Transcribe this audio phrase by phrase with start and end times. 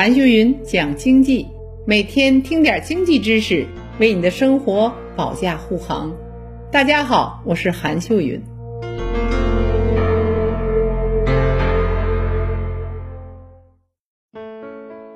[0.00, 1.46] 韩秀云讲经济，
[1.84, 3.66] 每天听点经济知识，
[3.98, 6.10] 为你的生活保驾护航。
[6.72, 8.42] 大家好，我是韩秀云。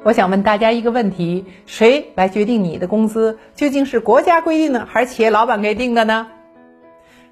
[0.05, 3.39] 我想问大家一个问题：谁来决定你的工资？
[3.55, 6.27] 究竟是国家规定的，还是企业老板给定的呢？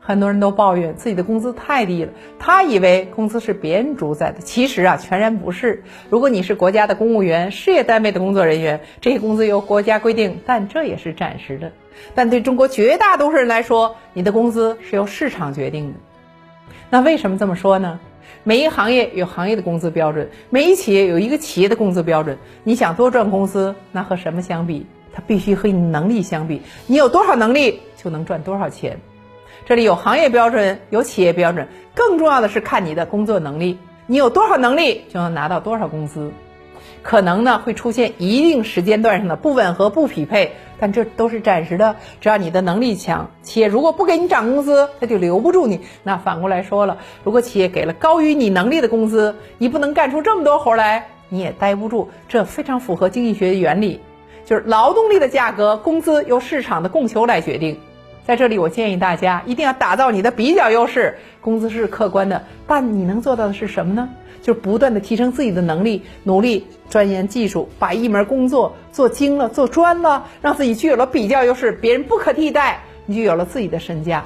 [0.04, 5.84] 很多人都抱怨自己的工资太低了，他以为工资是别人主宰的，其实啊，全然不是。
[6.10, 11.70] 如果你是国家的公务员、事业单位的工作人员，这些工资由国家规定，但这也是暂时的。
[12.16, 15.98] 但对中国绝大多数人来说，你的工资是由市场决定的。
[16.90, 18.00] 那为什么这么说呢？
[18.42, 22.36] 每一行业有行业的工资标准，每一企业有一个企业的工资标准。
[22.64, 24.84] 你想多赚工资，那和什么相比？
[25.14, 26.60] 它必须和你能力相比。
[26.88, 28.98] 你有多少能力，就能赚多少钱。
[29.64, 33.78] 这里有行业标准，有企业标准，更重要的是看你的工作能力。
[34.06, 36.32] 你有多少能力，就能拿到多少工资。
[37.02, 41.96] 可能呢会出现一定时间段上的不吻合、不匹配，但这都是暂时的。
[42.20, 45.80] 只要你的能力强，企业如果不给你涨工资，他就留不住你。
[46.02, 52.10] 那反过来说了，如果企业给了高于你能力的工资，你不能干出这么多活来，你也待不住。
[52.28, 54.00] 这非常符合经济学原理，
[54.44, 57.78] 就是劳动力的价格、工资由市场的供求来决定。
[58.24, 61.18] 在这里，我建议大家一定要打造你的比较优势。
[61.40, 64.08] 工资是客观的，但你能做到的是什么呢？
[64.42, 74.24] 就不断的提升自己的能力，努力钻研技术，把一门工作做精了、做专了，让自己具有了比较优势，别人不可替代，你就有了自己的身价。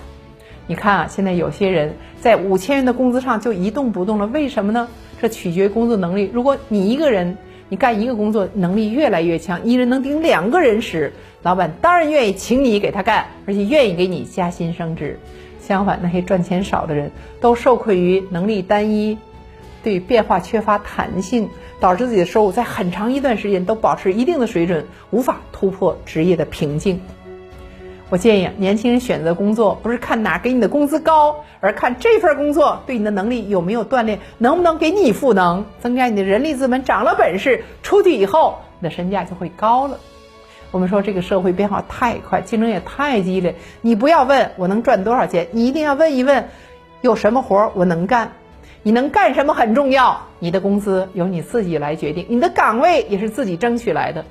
[0.66, 4.88] 你看啊，现在有些人在五千元的工资上就一动不动了，为什么呢？
[5.20, 6.30] 这取决于工作能力。
[6.34, 15.18] 如果你一个人，你干一个工作能力越来越强，一人能顶两个人时，老板当然愿意请你给他干，而且愿意给你加薪升职。
[15.60, 19.18] 相反，那些赚钱少的人都受困于能力单一，
[19.82, 21.48] 对变化缺乏弹性，
[21.80, 27.00] 导致自己的收入在很长一段时间都保持一定的水准，无法突破职业的瓶颈。
[28.08, 39.98] 我建议年轻人选择工作，不是看哪给你的工资高，而看这份工作对你的能力有没有锻炼，能不能给你赋能，增加你的人力资本，长了本事，出去以后你的身价就会高了。
[40.70, 46.48] 我们说这个社会变化太快，竞争也太激烈，你不要问我能赚多少钱，你一定要问一问，
[47.00, 48.34] 有什么活我能干，
[48.84, 54.24] 你能干什么很重要，你的工资由你自己来决定，你的岗位也是自己争取来的。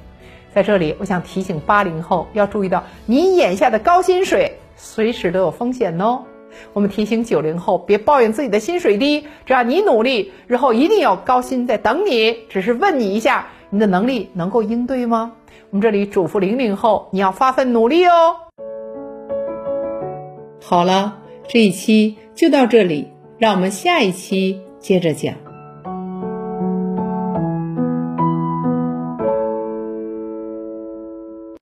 [0.55, 6.23] 在这里，我想提醒八零后要注意到，你眼下的高薪水随时都有风险哦。
[6.71, 12.37] 我们提醒九零后，别抱怨自己的薪水低，只要你努力，日后一定有高薪在等你。
[12.47, 15.33] 只是问你一下，你的能力能够应对吗？
[15.71, 18.37] 我们这里嘱咐零零后，你要发奋努力哦。
[20.63, 21.17] 好了，
[21.49, 25.44] 这一期就到这里，让我们下一期接着讲。